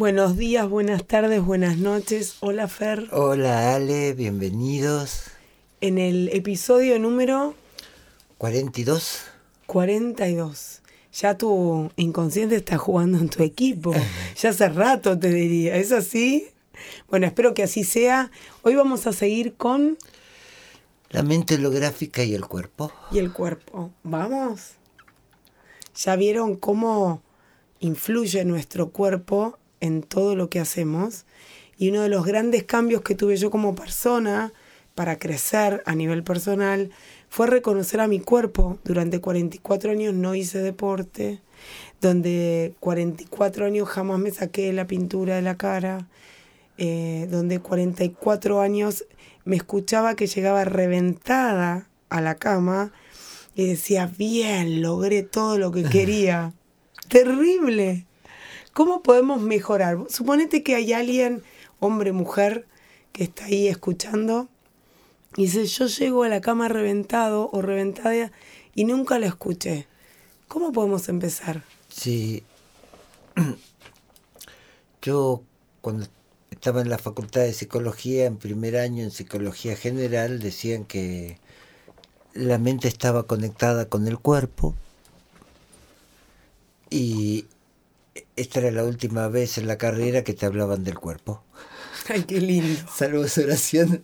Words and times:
Buenos 0.00 0.38
días, 0.38 0.66
buenas 0.66 1.04
tardes, 1.06 1.44
buenas 1.44 1.76
noches. 1.76 2.36
Hola 2.40 2.68
Fer. 2.68 3.08
Hola 3.12 3.74
Ale, 3.74 4.14
bienvenidos. 4.14 5.24
En 5.82 5.98
el 5.98 6.30
episodio 6.32 6.98
número 6.98 7.54
42. 8.38 9.20
42. 9.66 10.80
Ya 11.12 11.36
tu 11.36 11.90
inconsciente 11.96 12.56
está 12.56 12.78
jugando 12.78 13.18
en 13.18 13.28
tu 13.28 13.42
equipo. 13.42 13.92
Ya 14.40 14.48
hace 14.48 14.70
rato 14.70 15.18
te 15.18 15.28
diría. 15.28 15.76
¿Es 15.76 15.92
así? 15.92 16.48
Bueno, 17.10 17.26
espero 17.26 17.52
que 17.52 17.64
así 17.64 17.84
sea. 17.84 18.30
Hoy 18.62 18.76
vamos 18.76 19.06
a 19.06 19.12
seguir 19.12 19.52
con... 19.56 19.98
La 21.10 21.22
mente 21.22 21.56
holográfica 21.56 22.24
y 22.24 22.34
el 22.34 22.46
cuerpo. 22.46 22.90
Y 23.12 23.18
el 23.18 23.34
cuerpo. 23.34 23.90
¿Vamos? 24.02 24.76
¿Ya 25.94 26.16
vieron 26.16 26.56
cómo 26.56 27.20
influye 27.80 28.46
nuestro 28.46 28.92
cuerpo 28.92 29.58
en 29.80 30.02
todo 30.02 30.36
lo 30.36 30.48
que 30.48 30.60
hacemos. 30.60 31.26
Y 31.76 31.90
uno 31.90 32.02
de 32.02 32.08
los 32.08 32.24
grandes 32.24 32.64
cambios 32.64 33.02
que 33.02 33.14
tuve 33.14 33.36
yo 33.36 33.50
como 33.50 33.74
persona 33.74 34.52
para 34.94 35.18
crecer 35.18 35.82
a 35.86 35.94
nivel 35.94 36.22
personal 36.22 36.90
fue 37.28 37.46
reconocer 37.46 38.00
a 38.00 38.08
mi 38.08 38.20
cuerpo. 38.20 38.78
Durante 38.84 39.20
44 39.20 39.92
años 39.92 40.14
no 40.14 40.34
hice 40.34 40.58
deporte, 40.58 41.40
donde 42.00 42.74
44 42.80 43.66
años 43.66 43.88
jamás 43.88 44.18
me 44.18 44.30
saqué 44.30 44.72
la 44.72 44.86
pintura 44.86 45.36
de 45.36 45.42
la 45.42 45.56
cara, 45.56 46.08
eh, 46.76 47.28
donde 47.30 47.60
44 47.60 48.60
años 48.60 49.06
me 49.44 49.56
escuchaba 49.56 50.16
que 50.16 50.26
llegaba 50.26 50.64
reventada 50.64 51.88
a 52.08 52.20
la 52.20 52.34
cama 52.34 52.92
y 53.54 53.66
decía, 53.66 54.10
bien, 54.18 54.82
logré 54.82 55.22
todo 55.22 55.58
lo 55.58 55.70
que 55.72 55.84
quería. 55.90 56.52
Terrible. 57.08 58.06
¿Cómo 58.72 59.02
podemos 59.02 59.40
mejorar? 59.40 59.98
Suponete 60.08 60.62
que 60.62 60.76
hay 60.76 60.92
alguien, 60.92 61.42
hombre, 61.80 62.12
mujer, 62.12 62.66
que 63.12 63.24
está 63.24 63.46
ahí 63.46 63.68
escuchando 63.68 64.48
y 65.36 65.42
dice, 65.42 65.66
yo 65.66 65.86
llego 65.86 66.24
a 66.24 66.28
la 66.28 66.40
cama 66.40 66.68
reventado 66.68 67.50
o 67.52 67.62
reventada 67.62 68.32
y 68.74 68.84
nunca 68.84 69.18
la 69.18 69.26
escuché. 69.26 69.86
¿Cómo 70.48 70.72
podemos 70.72 71.08
empezar? 71.08 71.62
Sí. 71.88 72.42
Yo 75.02 75.42
cuando 75.80 76.06
estaba 76.50 76.80
en 76.80 76.90
la 76.90 76.98
facultad 76.98 77.42
de 77.42 77.52
psicología, 77.52 78.26
en 78.26 78.36
primer 78.36 78.76
año 78.76 79.02
en 79.02 79.10
psicología 79.10 79.76
general, 79.76 80.40
decían 80.40 80.84
que 80.84 81.38
la 82.34 82.58
mente 82.58 82.88
estaba 82.88 83.22
conectada 83.22 83.88
con 83.88 84.06
el 84.08 84.18
cuerpo 84.18 84.74
y 86.90 87.46
esta 88.36 88.60
era 88.60 88.70
la 88.70 88.84
última 88.84 89.28
vez 89.28 89.58
en 89.58 89.66
la 89.66 89.78
carrera 89.78 90.24
que 90.24 90.34
te 90.34 90.46
hablaban 90.46 90.84
del 90.84 90.98
cuerpo. 90.98 91.42
Ay, 92.08 92.24
qué 92.24 92.40
lindo. 92.40 92.80
Salvo 92.92 93.26
su 93.28 93.42
oración. 93.42 94.02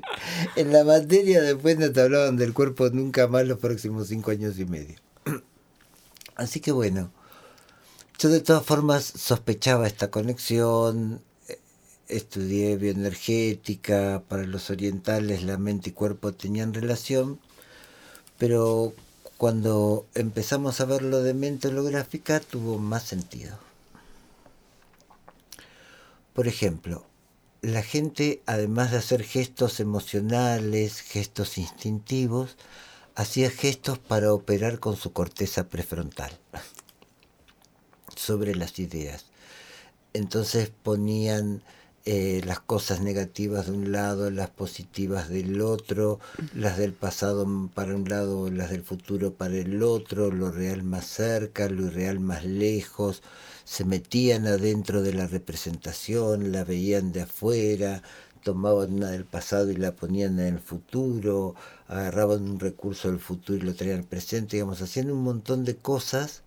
en 0.56 0.72
la 0.72 0.84
materia 0.84 1.42
después 1.42 1.78
no 1.78 1.90
te 1.92 2.00
hablaban 2.00 2.36
del 2.36 2.54
cuerpo 2.54 2.88
nunca 2.90 3.26
más 3.28 3.46
los 3.46 3.58
próximos 3.58 4.08
cinco 4.08 4.30
años 4.30 4.58
y 4.58 4.64
medio. 4.64 4.96
Así 6.36 6.60
que 6.60 6.72
bueno, 6.72 7.12
yo 8.18 8.28
de 8.28 8.40
todas 8.40 8.64
formas 8.64 9.04
sospechaba 9.04 9.86
esta 9.86 10.10
conexión, 10.10 11.20
estudié 12.08 12.76
bioenergética, 12.76 14.22
para 14.28 14.44
los 14.44 14.70
orientales 14.70 15.42
la 15.42 15.58
mente 15.58 15.90
y 15.90 15.92
cuerpo 15.92 16.32
tenían 16.32 16.74
relación, 16.74 17.40
pero 18.38 18.94
cuando 19.44 20.06
empezamos 20.14 20.80
a 20.80 20.86
ver 20.86 21.02
lo 21.02 21.22
de 21.22 21.34
mente 21.34 21.68
holográfica 21.68 22.40
tuvo 22.40 22.78
más 22.78 23.02
sentido. 23.02 23.58
Por 26.32 26.48
ejemplo, 26.48 27.04
la 27.60 27.82
gente, 27.82 28.40
además 28.46 28.90
de 28.90 28.96
hacer 28.96 29.22
gestos 29.22 29.80
emocionales, 29.80 31.02
gestos 31.02 31.58
instintivos, 31.58 32.56
hacía 33.16 33.50
gestos 33.50 33.98
para 33.98 34.32
operar 34.32 34.78
con 34.78 34.96
su 34.96 35.12
corteza 35.12 35.68
prefrontal 35.68 36.32
sobre 38.16 38.54
las 38.54 38.78
ideas. 38.78 39.26
Entonces 40.14 40.72
ponían 40.82 41.62
eh, 42.06 42.42
las 42.44 42.60
cosas 42.60 43.00
negativas 43.00 43.66
de 43.66 43.72
un 43.72 43.90
lado, 43.90 44.30
las 44.30 44.50
positivas 44.50 45.30
del 45.30 45.62
otro, 45.62 46.20
las 46.54 46.76
del 46.76 46.92
pasado 46.92 47.46
para 47.74 47.96
un 47.96 48.06
lado, 48.10 48.50
las 48.50 48.70
del 48.70 48.82
futuro 48.82 49.32
para 49.32 49.54
el 49.56 49.82
otro, 49.82 50.30
lo 50.30 50.50
real 50.50 50.82
más 50.82 51.06
cerca, 51.06 51.66
lo 51.70 51.86
irreal 51.86 52.20
más 52.20 52.44
lejos, 52.44 53.22
se 53.64 53.86
metían 53.86 54.46
adentro 54.46 55.00
de 55.02 55.14
la 55.14 55.26
representación, 55.26 56.52
la 56.52 56.64
veían 56.64 57.10
de 57.12 57.22
afuera, 57.22 58.02
tomaban 58.42 58.92
una 58.92 59.10
del 59.10 59.24
pasado 59.24 59.70
y 59.70 59.76
la 59.76 59.96
ponían 59.96 60.38
en 60.40 60.56
el 60.56 60.60
futuro, 60.60 61.54
agarraban 61.88 62.42
un 62.42 62.60
recurso 62.60 63.08
del 63.08 63.18
futuro 63.18 63.58
y 63.58 63.62
lo 63.62 63.74
traían 63.74 64.00
al 64.00 64.04
presente, 64.04 64.56
digamos, 64.56 64.82
haciendo 64.82 65.14
un 65.14 65.22
montón 65.22 65.64
de 65.64 65.76
cosas 65.76 66.42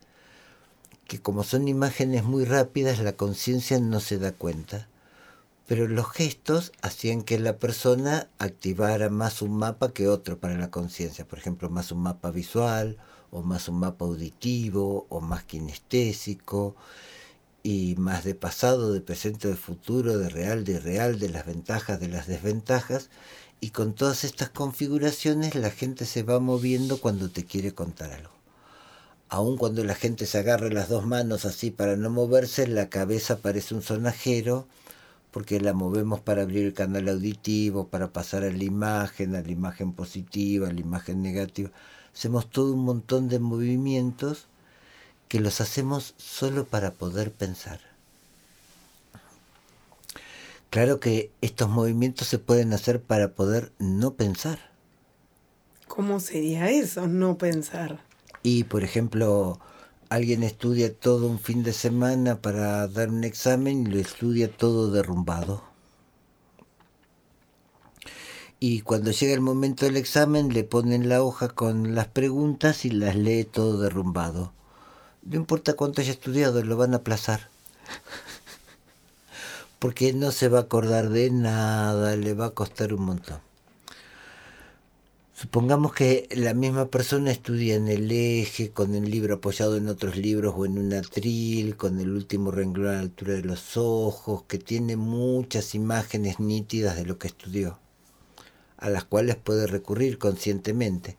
que 1.07 1.19
como 1.19 1.43
son 1.43 1.67
imágenes 1.67 2.23
muy 2.23 2.45
rápidas, 2.45 2.99
la 2.99 3.13
conciencia 3.13 3.79
no 3.79 3.99
se 3.99 4.19
da 4.19 4.33
cuenta 4.33 4.87
pero 5.67 5.87
los 5.89 6.09
gestos 6.09 6.71
hacían 6.81 7.23
que 7.23 7.37
la 7.37 7.57
persona 7.57 8.29
activara 8.39 9.09
más 9.09 9.41
un 9.41 9.57
mapa 9.57 9.91
que 9.91 10.07
otro 10.07 10.39
para 10.39 10.57
la 10.57 10.71
conciencia, 10.71 11.27
por 11.27 11.39
ejemplo, 11.39 11.69
más 11.69 11.91
un 11.91 12.01
mapa 12.01 12.31
visual 12.31 12.97
o 13.31 13.41
más 13.41 13.67
un 13.67 13.79
mapa 13.79 14.05
auditivo 14.05 15.05
o 15.09 15.19
más 15.19 15.43
kinestésico 15.43 16.77
y 17.63 17.95
más 17.97 18.23
de 18.23 18.33
pasado, 18.33 18.93
de 18.93 19.01
presente, 19.01 19.49
de 19.49 19.57
futuro, 19.57 20.17
de 20.17 20.29
real, 20.29 20.63
de 20.63 20.73
irreal, 20.73 21.19
de 21.19 21.29
las 21.29 21.45
ventajas, 21.45 21.99
de 21.99 22.07
las 22.07 22.27
desventajas. 22.27 23.09
Y 23.59 23.71
con 23.71 23.93
todas 23.93 24.23
estas 24.23 24.49
configuraciones 24.49 25.53
la 25.55 25.71
gente 25.71 26.05
se 26.05 26.23
va 26.23 26.39
moviendo 26.39 27.01
cuando 27.01 27.29
te 27.29 27.43
quiere 27.43 27.73
contar 27.73 28.13
algo. 28.13 28.31
Aun 29.27 29.57
cuando 29.57 29.83
la 29.83 29.95
gente 29.95 30.27
se 30.27 30.37
agarra 30.37 30.69
las 30.69 30.87
dos 30.87 31.05
manos 31.05 31.43
así 31.43 31.71
para 31.71 31.97
no 31.97 32.09
moverse, 32.09 32.67
la 32.67 32.87
cabeza 32.87 33.39
parece 33.39 33.75
un 33.75 33.81
sonajero 33.81 34.65
porque 35.37 35.59
la 35.59 35.73
movemos 35.73 36.19
para 36.19 36.41
abrir 36.41 36.65
el 36.65 36.73
canal 36.73 37.07
auditivo, 37.09 37.89
para 37.89 38.11
pasar 38.11 38.43
a 38.43 38.49
la 38.49 38.63
imagen, 38.63 39.35
a 39.35 39.43
la 39.43 39.51
imagen 39.51 39.93
positiva, 39.93 40.67
a 40.67 40.73
la 40.73 40.79
imagen 40.79 41.21
negativa. 41.21 41.69
Hacemos 42.11 42.49
todo 42.49 42.73
un 42.73 42.83
montón 42.83 43.29
de 43.29 43.37
movimientos 43.37 44.47
que 45.27 45.39
los 45.39 45.61
hacemos 45.61 46.15
solo 46.17 46.65
para 46.65 46.89
poder 46.89 47.31
pensar. 47.31 47.79
Claro 50.71 50.99
que 50.99 51.29
estos 51.41 51.69
movimientos 51.69 52.25
se 52.25 52.39
pueden 52.39 52.73
hacer 52.73 52.99
para 52.99 53.33
poder 53.33 53.71
no 53.77 54.15
pensar. 54.15 54.57
¿Cómo 55.87 56.19
sería 56.19 56.71
eso, 56.71 57.07
no 57.07 57.37
pensar? 57.37 57.99
Y, 58.41 58.63
por 58.63 58.83
ejemplo, 58.83 59.59
alguien 60.09 60.43
estudia 60.43 60.93
todo 60.93 61.27
un 61.27 61.39
fin 61.39 61.63
de 61.63 61.73
semana 61.73 62.41
para 62.41 62.87
dar 62.87 63.09
un 63.09 63.23
examen 63.23 63.85
y 63.85 63.91
lo 63.91 63.99
estudia 63.99 64.49
todo 64.49 64.91
derrumbado. 64.91 65.63
Y 68.59 68.81
cuando 68.81 69.11
llega 69.11 69.33
el 69.33 69.41
momento 69.41 69.85
del 69.85 69.97
examen 69.97 70.53
le 70.53 70.63
ponen 70.63 71.09
la 71.09 71.21
hoja 71.21 71.49
con 71.49 71.93
las 71.93 72.07
preguntas 72.07 72.85
y 72.85 72.89
las 72.89 73.15
lee 73.15 73.43
todo 73.43 73.79
derrumbado. 73.79 74.53
No 75.23 75.35
importa 75.35 75.73
cuánto 75.73 76.01
haya 76.01 76.11
estudiado, 76.11 76.63
lo 76.63 76.77
van 76.77 76.93
a 76.93 76.97
aplazar. 76.97 77.49
Porque 79.79 80.13
no 80.13 80.31
se 80.31 80.47
va 80.47 80.59
a 80.59 80.61
acordar 80.63 81.09
de 81.09 81.29
nada, 81.29 82.15
le 82.15 82.33
va 82.33 82.47
a 82.47 82.51
costar 82.51 82.93
un 82.93 83.03
montón. 83.03 83.46
Supongamos 85.39 85.93
que 85.93 86.27
la 86.31 86.55
misma 86.55 86.87
persona 86.87 87.29
estudia 87.29 87.75
en 87.75 87.89
el 87.89 88.11
eje, 88.11 88.71
con 88.71 88.95
el 88.95 89.11
libro 89.11 89.35
apoyado 89.35 89.77
en 89.77 89.87
otros 89.87 90.17
libros 90.17 90.55
o 90.57 90.65
en 90.65 90.79
un 90.79 90.91
atril, 90.95 91.77
con 91.77 91.99
el 91.99 92.09
último 92.09 92.49
renglón 92.49 92.87
a 92.87 92.93
la 92.93 92.99
altura 93.01 93.33
de 93.33 93.43
los 93.43 93.77
ojos, 93.77 94.45
que 94.47 94.57
tiene 94.57 94.95
muchas 94.95 95.75
imágenes 95.75 96.39
nítidas 96.39 96.95
de 96.95 97.05
lo 97.05 97.19
que 97.19 97.27
estudió, 97.27 97.77
a 98.77 98.89
las 98.89 99.03
cuales 99.03 99.35
puede 99.35 99.67
recurrir 99.67 100.17
conscientemente. 100.17 101.17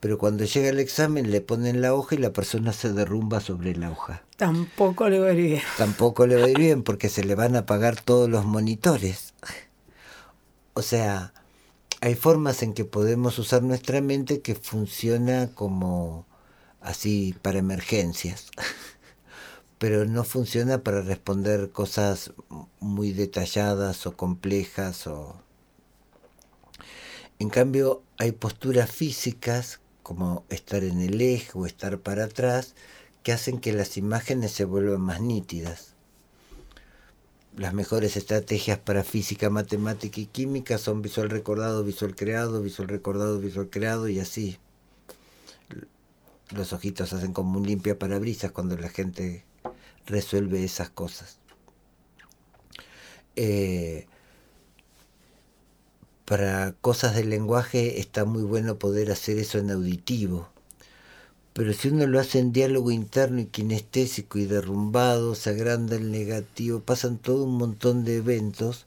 Pero 0.00 0.16
cuando 0.16 0.46
llega 0.46 0.70
el 0.70 0.80
examen 0.80 1.30
le 1.30 1.42
ponen 1.42 1.82
la 1.82 1.92
hoja 1.92 2.14
y 2.14 2.18
la 2.18 2.32
persona 2.32 2.72
se 2.72 2.94
derrumba 2.94 3.40
sobre 3.40 3.76
la 3.76 3.90
hoja. 3.90 4.22
Tampoco 4.38 5.10
le 5.10 5.18
va 5.18 5.28
a 5.28 5.32
ir 5.34 5.42
bien. 5.42 5.62
Tampoco 5.76 6.26
le 6.26 6.36
va 6.36 6.46
a 6.46 6.48
ir 6.48 6.58
bien 6.58 6.82
porque 6.82 7.10
se 7.10 7.24
le 7.24 7.34
van 7.34 7.54
a 7.56 7.58
apagar 7.58 8.00
todos 8.00 8.30
los 8.30 8.46
monitores. 8.46 9.34
O 10.72 10.80
sea, 10.80 11.34
hay 12.00 12.14
formas 12.14 12.62
en 12.62 12.72
que 12.72 12.84
podemos 12.84 13.38
usar 13.38 13.62
nuestra 13.62 14.00
mente 14.00 14.40
que 14.40 14.54
funciona 14.54 15.54
como 15.54 16.26
así 16.80 17.34
para 17.42 17.58
emergencias, 17.58 18.50
pero 19.78 20.06
no 20.06 20.24
funciona 20.24 20.82
para 20.82 21.02
responder 21.02 21.70
cosas 21.70 22.32
muy 22.80 23.12
detalladas 23.12 24.06
o 24.06 24.16
complejas 24.16 25.06
o 25.06 25.42
en 27.38 27.50
cambio 27.50 28.02
hay 28.18 28.32
posturas 28.32 28.90
físicas 28.90 29.80
como 30.02 30.44
estar 30.48 30.84
en 30.84 31.00
el 31.00 31.20
eje 31.20 31.52
o 31.54 31.66
estar 31.66 31.98
para 32.00 32.24
atrás 32.24 32.74
que 33.22 33.32
hacen 33.32 33.60
que 33.60 33.72
las 33.72 33.96
imágenes 33.96 34.52
se 34.52 34.64
vuelvan 34.64 35.00
más 35.00 35.20
nítidas. 35.20 35.94
Las 37.56 37.74
mejores 37.74 38.16
estrategias 38.16 38.78
para 38.78 39.02
física, 39.02 39.50
matemática 39.50 40.20
y 40.20 40.26
química 40.26 40.78
son 40.78 41.02
visual 41.02 41.30
recordado, 41.30 41.82
visual 41.82 42.14
creado, 42.14 42.62
visual 42.62 42.88
recordado, 42.88 43.40
visual 43.40 43.68
creado 43.68 44.08
y 44.08 44.20
así. 44.20 44.58
Los 46.50 46.72
ojitos 46.72 47.12
hacen 47.12 47.32
como 47.32 47.58
un 47.58 47.66
limpia 47.66 47.98
parabrisas 47.98 48.52
cuando 48.52 48.76
la 48.76 48.88
gente 48.88 49.44
resuelve 50.06 50.64
esas 50.64 50.90
cosas. 50.90 51.38
Eh, 53.36 54.06
para 56.24 56.72
cosas 56.80 57.14
del 57.16 57.30
lenguaje 57.30 58.00
está 58.00 58.24
muy 58.24 58.42
bueno 58.42 58.78
poder 58.78 59.10
hacer 59.10 59.38
eso 59.38 59.58
en 59.58 59.70
auditivo 59.70 60.48
pero 61.52 61.72
si 61.72 61.88
uno 61.88 62.06
lo 62.06 62.20
hace 62.20 62.38
en 62.38 62.52
diálogo 62.52 62.90
interno 62.90 63.40
y 63.40 63.46
kinestésico 63.46 64.38
y 64.38 64.46
derrumbado, 64.46 65.34
se 65.34 65.50
agranda 65.50 65.96
el 65.96 66.10
negativo, 66.12 66.80
pasan 66.80 67.18
todo 67.18 67.44
un 67.44 67.56
montón 67.58 68.04
de 68.04 68.16
eventos 68.16 68.86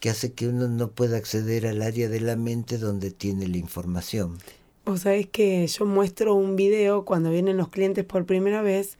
que 0.00 0.10
hace 0.10 0.32
que 0.32 0.48
uno 0.48 0.68
no 0.68 0.90
pueda 0.90 1.16
acceder 1.16 1.66
al 1.66 1.80
área 1.80 2.08
de 2.08 2.20
la 2.20 2.36
mente 2.36 2.78
donde 2.78 3.10
tiene 3.10 3.46
la 3.48 3.56
información. 3.56 4.38
Vos 4.84 5.00
sabés 5.02 5.28
que 5.28 5.66
yo 5.66 5.86
muestro 5.86 6.34
un 6.34 6.56
video 6.56 7.06
cuando 7.06 7.30
vienen 7.30 7.56
los 7.56 7.68
clientes 7.68 8.04
por 8.04 8.26
primera 8.26 8.60
vez 8.60 8.98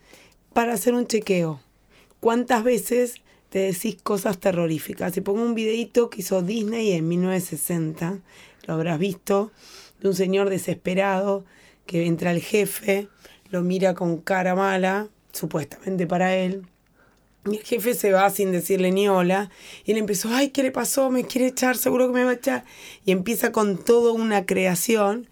para 0.55 0.73
hacer 0.73 0.95
un 0.95 1.07
chequeo. 1.07 1.61
¿Cuántas 2.21 2.65
veces 2.65 3.17
te 3.51 3.59
decís 3.59 3.99
cosas 4.03 4.39
terroríficas? 4.39 5.15
Y 5.17 5.21
pongo 5.21 5.43
un 5.43 5.55
videito 5.55 6.09
que 6.09 6.21
hizo 6.21 6.41
Disney 6.41 6.93
en 6.93 7.07
1960, 7.07 8.21
lo 8.67 8.75
habrás 8.75 8.99
visto, 8.99 9.51
de 10.01 10.09
un 10.09 10.15
señor 10.15 10.49
desesperado 10.49 11.45
que 11.87 12.07
entra 12.07 12.31
el 12.31 12.41
jefe, 12.41 13.09
lo 13.51 13.63
mira 13.63 13.95
con 13.95 14.19
cara 14.19 14.55
mala, 14.55 15.09
supuestamente 15.33 16.07
para 16.07 16.35
él. 16.35 16.67
Y 17.47 17.57
el 17.57 17.63
jefe 17.63 17.95
se 17.95 18.11
va 18.11 18.31
sin 18.31 18.53
decirle 18.53 18.91
ni 18.91 19.09
hola. 19.09 19.51
Y 19.85 19.93
él 19.93 19.99
empezó, 19.99 20.31
ay, 20.33 20.49
¿qué 20.49 20.63
le 20.63 20.71
pasó? 20.71 21.11
Me 21.11 21.25
quiere 21.25 21.49
echar, 21.49 21.77
seguro 21.77 22.07
que 22.07 22.15
me 22.15 22.25
va 22.25 22.31
a 22.31 22.35
echar. 22.35 22.65
Y 23.05 23.13
empieza 23.13 23.53
con 23.53 23.77
toda 23.77 24.13
una 24.13 24.47
creación. 24.47 25.29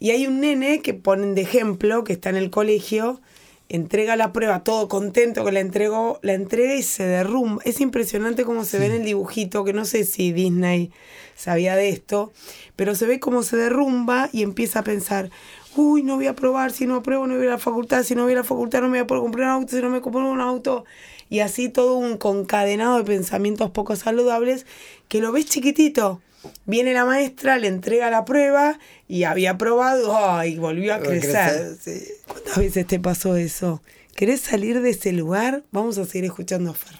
Y 0.00 0.10
hay 0.10 0.26
un 0.26 0.40
nene 0.40 0.82
que 0.82 0.94
ponen 0.94 1.36
de 1.36 1.42
ejemplo, 1.42 2.02
que 2.02 2.14
está 2.14 2.30
en 2.30 2.36
el 2.36 2.50
colegio, 2.50 3.20
entrega 3.68 4.16
la 4.16 4.32
prueba, 4.32 4.64
todo 4.64 4.88
contento 4.88 5.44
que 5.44 5.52
la 5.52 5.60
entregó, 5.60 6.18
la 6.22 6.34
entrega 6.34 6.74
y 6.74 6.82
se 6.82 7.04
derrumba. 7.04 7.62
Es 7.64 7.80
impresionante 7.80 8.44
cómo 8.44 8.64
se 8.64 8.78
ve 8.78 8.86
en 8.86 8.92
el 8.92 9.04
dibujito, 9.04 9.64
que 9.64 9.72
no 9.72 9.84
sé 9.84 10.04
si 10.04 10.32
Disney 10.32 10.90
sabía 11.36 11.76
de 11.76 11.88
esto, 11.88 12.32
pero 12.76 12.94
se 12.94 13.06
ve 13.06 13.20
cómo 13.20 13.42
se 13.44 13.56
derrumba 13.56 14.28
y 14.32 14.42
empieza 14.42 14.80
a 14.80 14.84
pensar, 14.84 15.30
uy, 15.76 16.02
no 16.02 16.16
voy 16.16 16.26
a 16.26 16.34
probar, 16.34 16.72
si 16.72 16.86
no 16.86 16.96
apruebo 16.96 17.26
no 17.26 17.36
voy 17.36 17.46
a 17.46 17.50
la 17.50 17.58
facultad, 17.58 18.02
si 18.02 18.14
no 18.14 18.24
voy 18.24 18.32
a 18.32 18.36
la 18.36 18.44
facultad 18.44 18.80
no 18.80 18.88
me 18.88 18.98
voy 18.98 19.04
a 19.04 19.06
poder 19.06 19.22
comprar 19.22 19.46
un 19.48 19.52
auto, 19.52 19.76
si 19.76 19.82
no 19.82 19.90
me 19.90 20.00
compro 20.00 20.30
un 20.30 20.40
auto. 20.40 20.84
Y 21.28 21.40
así 21.40 21.68
todo 21.68 21.96
un 21.96 22.18
concadenado 22.18 22.98
de 22.98 23.04
pensamientos 23.04 23.70
poco 23.70 23.96
saludables 23.96 24.66
que 25.08 25.20
lo 25.20 25.32
ves 25.32 25.46
chiquitito. 25.46 26.20
Viene 26.66 26.92
la 26.92 27.04
maestra, 27.04 27.56
le 27.58 27.68
entrega 27.68 28.10
la 28.10 28.24
prueba 28.24 28.78
y 29.08 29.24
había 29.24 29.56
probado 29.58 30.44
y 30.44 30.58
volvió 30.58 30.94
a 30.94 31.00
crecer. 31.00 31.78
¿Cuántas 32.26 32.58
veces 32.58 32.86
te 32.86 32.98
pasó 32.98 33.36
eso? 33.36 33.80
¿Querés 34.14 34.40
salir 34.40 34.82
de 34.82 34.90
ese 34.90 35.12
lugar? 35.12 35.64
Vamos 35.70 35.98
a 35.98 36.04
seguir 36.04 36.26
escuchando 36.26 36.70
a 36.70 36.74
Fer. 36.74 36.98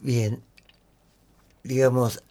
Bien, 0.00 0.42
digamos, 1.62 2.22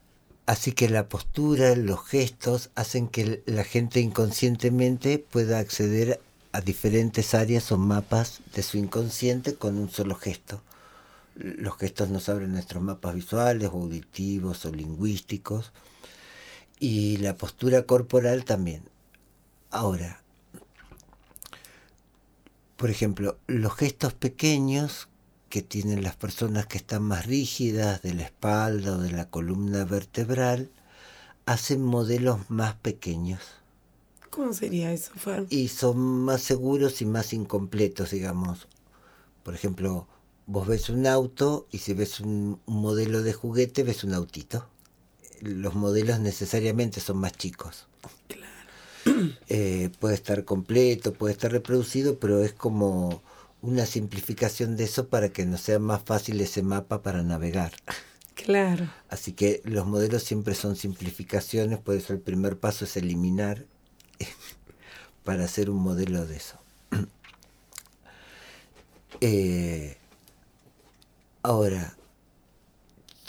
Así 0.49 0.71
que 0.71 0.89
la 0.89 1.07
postura, 1.07 1.75
los 1.75 2.03
gestos 2.07 2.71
hacen 2.73 3.07
que 3.07 3.43
la 3.45 3.63
gente 3.63 3.99
inconscientemente 3.99 5.19
pueda 5.19 5.59
acceder 5.59 6.19
a 6.53 6.61
diferentes 6.61 7.35
áreas 7.35 7.71
o 7.71 7.77
mapas 7.77 8.41
de 8.55 8.63
su 8.63 8.79
inconsciente 8.79 9.53
con 9.53 9.77
un 9.77 9.91
solo 9.91 10.15
gesto. 10.15 10.59
Los 11.35 11.77
gestos 11.77 12.09
nos 12.09 12.29
abren 12.29 12.51
nuestros 12.51 12.81
mapas 12.81 13.13
visuales, 13.13 13.69
auditivos 13.69 14.65
o 14.65 14.71
lingüísticos. 14.71 15.71
Y 16.79 17.17
la 17.17 17.35
postura 17.35 17.83
corporal 17.83 18.43
también. 18.43 18.81
Ahora, 19.69 20.23
por 22.75 22.89
ejemplo, 22.89 23.37
los 23.45 23.75
gestos 23.75 24.13
pequeños 24.15 25.09
que 25.49 25.61
tienen 25.61 26.03
las 26.03 26.15
personas 26.15 26.67
que 26.67 26.77
están 26.77 27.03
más 27.03 27.25
rígidas 27.25 28.01
de 28.01 28.13
la 28.13 28.23
espalda 28.23 28.93
o 28.93 28.97
de 28.99 29.11
la 29.11 29.29
columna 29.29 29.83
vertebral 29.83 30.69
hacen 31.45 31.83
modelos 31.83 32.49
más 32.49 32.75
pequeños. 32.75 33.41
¿Cómo 34.29 34.53
sería 34.53 34.93
eso? 34.93 35.11
Y 35.49 35.69
son 35.69 35.97
más 35.97 36.41
seguros 36.41 37.01
y 37.01 37.05
más 37.05 37.33
incompletos, 37.33 38.11
digamos. 38.11 38.67
Por 39.43 39.55
ejemplo, 39.55 40.07
vos 40.45 40.67
ves 40.67 40.89
un 40.89 41.07
auto 41.07 41.67
y 41.71 41.79
si 41.79 41.93
ves 41.93 42.19
un, 42.19 42.59
modelo 42.67 43.23
de 43.23 43.33
juguete, 43.33 43.83
ves 43.83 44.03
un 44.03 44.13
autito. 44.13 44.67
Los 45.41 45.73
modelos 45.73 46.19
necesariamente 46.19 46.99
son 47.01 47.17
más 47.17 47.33
chicos. 47.33 47.87
Claro. 48.27 49.33
Eh, 49.47 49.89
puede 49.99 50.13
estar 50.13 50.45
completo, 50.45 51.13
puede 51.13 51.33
estar 51.33 51.51
reproducido, 51.51 52.19
pero 52.19 52.43
es 52.43 52.53
como 52.53 53.23
una 53.61 53.85
simplificación 53.85 54.77
de 54.77 54.85
eso 54.85 55.07
para 55.07 55.29
que 55.29 55.45
nos 55.45 55.61
sea 55.61 55.79
más 55.79 56.01
fácil 56.03 56.39
ese 56.41 56.63
mapa 56.63 57.01
para 57.01 57.23
navegar. 57.23 57.73
Claro. 58.45 58.89
Así 59.09 59.33
que 59.33 59.61
los 59.65 59.85
modelos 59.85 60.23
siempre 60.23 60.55
son 60.55 60.77
simplificaciones, 60.77 61.77
por 61.77 61.95
eso 61.95 62.13
el 62.13 62.21
primer 62.21 62.57
paso 62.57 62.85
es 62.85 62.95
eliminar 62.95 63.65
para 65.25 65.43
hacer 65.43 65.69
un 65.69 65.81
modelo 65.81 66.25
de 66.25 66.37
eso. 66.37 66.57
Eh, 69.21 69.97
ahora, 71.43 71.97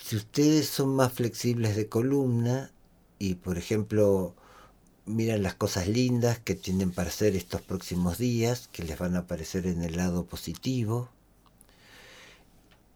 si 0.04 0.14
ustedes 0.14 0.68
son 0.68 0.94
más 0.94 1.12
flexibles 1.12 1.74
de 1.74 1.88
columna 1.88 2.70
y 3.18 3.34
por 3.34 3.58
ejemplo 3.58 4.36
miran 5.10 5.42
las 5.42 5.54
cosas 5.54 5.88
lindas 5.88 6.38
que 6.38 6.54
tienen 6.54 6.92
para 6.92 7.08
hacer 7.10 7.36
estos 7.36 7.60
próximos 7.60 8.18
días, 8.18 8.68
que 8.72 8.82
les 8.82 8.98
van 8.98 9.16
a 9.16 9.20
aparecer 9.20 9.66
en 9.66 9.82
el 9.82 9.96
lado 9.96 10.24
positivo, 10.24 11.08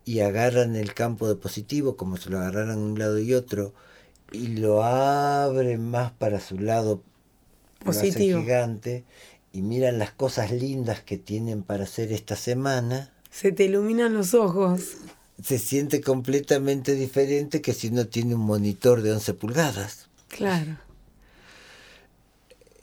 y 0.04 0.20
agarran 0.20 0.76
el 0.76 0.94
campo 0.94 1.28
de 1.28 1.34
positivo 1.36 1.96
como 1.96 2.16
si 2.16 2.30
lo 2.30 2.38
agarraran 2.38 2.78
un 2.78 2.98
lado 2.98 3.18
y 3.18 3.34
otro, 3.34 3.74
y 4.32 4.48
lo 4.48 4.82
abren 4.82 5.90
más 5.90 6.12
para 6.12 6.40
su 6.40 6.58
lado 6.58 7.02
positivo 7.84 8.40
gigante, 8.40 9.04
y 9.52 9.62
miran 9.62 9.98
las 9.98 10.12
cosas 10.12 10.50
lindas 10.50 11.00
que 11.00 11.18
tienen 11.18 11.62
para 11.62 11.84
hacer 11.84 12.12
esta 12.12 12.36
semana. 12.36 13.12
Se 13.30 13.52
te 13.52 13.64
iluminan 13.64 14.14
los 14.14 14.34
ojos. 14.34 14.96
Se 15.42 15.58
siente 15.58 16.00
completamente 16.00 16.94
diferente 16.94 17.60
que 17.60 17.72
si 17.72 17.88
uno 17.88 18.06
tiene 18.06 18.34
un 18.34 18.42
monitor 18.42 19.02
de 19.02 19.12
11 19.12 19.34
pulgadas. 19.34 20.06
Claro 20.28 20.83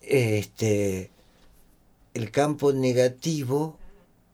este, 0.02 1.12
el 2.14 2.32
campo 2.32 2.74
negativo 2.74 3.78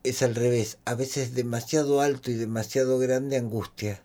es 0.03 0.21
al 0.21 0.35
revés, 0.35 0.77
a 0.85 0.95
veces 0.95 1.35
demasiado 1.35 2.01
alto 2.01 2.31
y 2.31 2.35
demasiado 2.35 2.97
grande 2.99 3.37
angustia. 3.37 4.01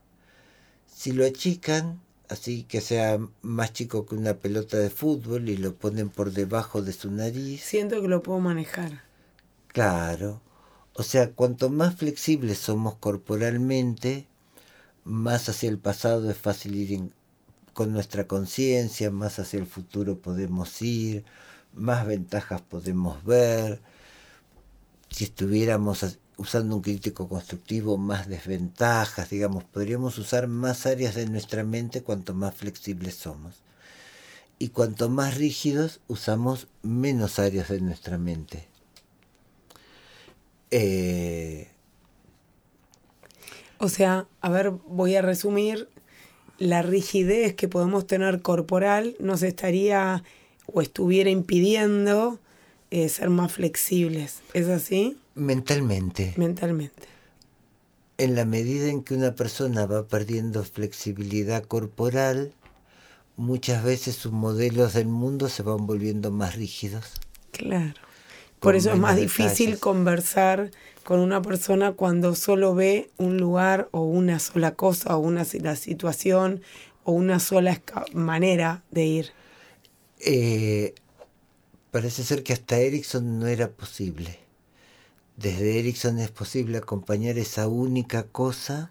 Si 0.92 1.12
lo 1.12 1.24
achican, 1.24 2.00
así 2.28 2.64
que 2.64 2.80
sea 2.80 3.18
más 3.42 3.72
chico 3.72 4.06
que 4.06 4.14
una 4.14 4.34
pelota 4.34 4.78
de 4.78 4.90
fútbol 4.90 5.48
y 5.48 5.56
lo 5.56 5.74
ponen 5.74 6.08
por 6.08 6.32
debajo 6.32 6.82
de 6.82 6.92
su 6.92 7.10
nariz. 7.10 7.62
Siento 7.62 8.00
que 8.00 8.08
lo 8.08 8.22
puedo 8.22 8.40
manejar. 8.40 9.02
Claro. 9.68 10.40
O 10.94 11.02
sea, 11.02 11.30
cuanto 11.30 11.70
más 11.70 11.96
flexibles 11.96 12.58
somos 12.58 12.96
corporalmente, 12.96 14.26
más 15.04 15.48
hacia 15.48 15.70
el 15.70 15.78
pasado 15.78 16.30
es 16.30 16.36
fácil 16.36 16.74
ir 16.74 17.10
con 17.72 17.92
nuestra 17.92 18.26
conciencia, 18.26 19.10
más 19.10 19.38
hacia 19.38 19.58
el 19.58 19.66
futuro 19.66 20.18
podemos 20.18 20.82
ir, 20.82 21.24
más 21.74 22.06
ventajas 22.06 22.60
podemos 22.62 23.24
ver. 23.24 23.80
Si 25.10 25.24
estuviéramos 25.24 26.18
usando 26.36 26.76
un 26.76 26.82
crítico 26.82 27.28
constructivo, 27.28 27.98
más 27.98 28.28
desventajas, 28.28 29.30
digamos, 29.30 29.64
podríamos 29.64 30.18
usar 30.18 30.48
más 30.48 30.86
áreas 30.86 31.14
de 31.14 31.26
nuestra 31.26 31.64
mente 31.64 32.02
cuanto 32.02 32.34
más 32.34 32.54
flexibles 32.54 33.14
somos. 33.14 33.56
Y 34.58 34.68
cuanto 34.68 35.08
más 35.08 35.36
rígidos, 35.36 36.00
usamos 36.08 36.68
menos 36.82 37.38
áreas 37.38 37.68
de 37.68 37.80
nuestra 37.80 38.16
mente. 38.16 38.68
Eh, 40.70 41.68
o 43.78 43.88
sea, 43.88 44.26
a 44.40 44.48
ver, 44.48 44.70
voy 44.70 45.16
a 45.16 45.22
resumir 45.22 45.88
la 46.58 46.82
rigidez 46.82 47.54
que 47.54 47.66
podemos 47.66 48.06
tener 48.06 48.40
corporal 48.40 49.16
nos 49.18 49.42
estaría 49.42 50.22
o 50.66 50.80
estuviera 50.80 51.30
impidiendo 51.30 52.38
eh, 52.90 53.08
ser 53.08 53.30
más 53.30 53.52
flexibles. 53.52 54.40
¿Es 54.52 54.68
así? 54.68 55.16
Mentalmente. 55.34 56.34
Mentalmente. 56.36 57.08
En 58.18 58.34
la 58.34 58.44
medida 58.44 58.88
en 58.88 59.02
que 59.02 59.14
una 59.14 59.34
persona 59.34 59.86
va 59.86 60.06
perdiendo 60.06 60.62
flexibilidad 60.62 61.64
corporal, 61.64 62.52
muchas 63.36 63.82
veces 63.82 64.16
sus 64.16 64.32
modelos 64.32 64.92
del 64.92 65.08
mundo 65.08 65.48
se 65.48 65.62
van 65.62 65.86
volviendo 65.86 66.30
más 66.30 66.54
rígidos. 66.54 67.14
Claro. 67.50 67.94
Por 68.60 68.76
eso 68.76 68.92
es 68.92 68.98
más 68.98 69.16
difícil 69.16 69.78
conversar 69.78 70.70
con 71.02 71.18
una 71.18 71.42
persona 71.42 71.92
cuando 71.92 72.36
solo 72.36 72.74
ve 72.74 73.10
un 73.16 73.36
lugar 73.36 73.88
o 73.90 74.02
una 74.02 74.38
sola 74.38 74.76
cosa 74.76 75.16
o 75.16 75.18
una 75.18 75.44
la 75.60 75.74
situación 75.74 76.62
o 77.02 77.12
una 77.12 77.40
sola 77.40 77.80
manera 78.12 78.84
de 78.92 79.04
ir. 79.04 79.32
Eh, 80.24 80.94
parece 81.90 82.22
ser 82.22 82.42
que 82.42 82.52
hasta 82.52 82.78
Erickson 82.78 83.38
no 83.38 83.46
era 83.46 83.70
posible. 83.70 84.38
Desde 85.36 85.80
Erickson 85.80 86.18
es 86.18 86.30
posible 86.30 86.78
acompañar 86.78 87.38
esa 87.38 87.66
única 87.66 88.24
cosa 88.24 88.90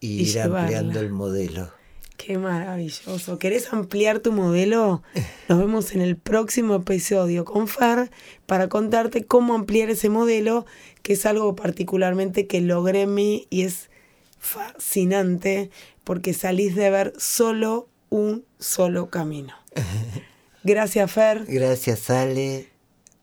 y, 0.00 0.22
ir 0.22 0.40
ampliando 0.40 1.00
el 1.00 1.10
modelo. 1.10 1.70
Qué 2.16 2.38
maravilloso. 2.38 3.38
¿Querés 3.38 3.72
ampliar 3.72 4.18
tu 4.18 4.32
modelo? 4.32 5.02
Nos 5.48 5.58
vemos 5.58 5.94
en 5.94 6.00
el 6.00 6.16
próximo 6.16 6.76
episodio 6.76 7.44
con 7.44 7.68
Fer 7.68 8.10
para 8.46 8.68
contarte 8.68 9.24
cómo 9.24 9.54
ampliar 9.54 9.90
ese 9.90 10.08
modelo, 10.08 10.66
que 11.02 11.12
es 11.12 11.26
algo 11.26 11.54
particularmente 11.54 12.46
que 12.46 12.60
logré 12.60 13.02
en 13.02 13.14
mí 13.14 13.46
y 13.50 13.62
es 13.62 13.90
fascinante 14.38 15.70
porque 16.02 16.34
salís 16.34 16.74
de 16.74 16.90
ver 16.90 17.12
solo 17.18 17.88
un 18.10 18.44
solo 18.58 19.10
camino. 19.10 19.54
Gracias, 20.64 21.12
Fer. 21.12 21.44
Gracias, 21.46 22.10
Ale. 22.10 22.68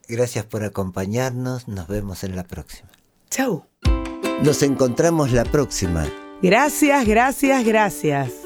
Gracias 0.08 0.44
por 0.44 0.64
acompañarnos. 0.64 1.68
Nos 1.68 1.88
vemos 1.88 2.24
en 2.24 2.36
la 2.36 2.44
próxima. 2.44 2.90
Chau. 3.30 3.66
Nos 4.42 4.62
encontramos 4.62 5.32
la 5.32 5.44
próxima. 5.44 6.06
Gracias, 6.42 7.06
gracias, 7.06 7.64
gracias. 7.64 8.41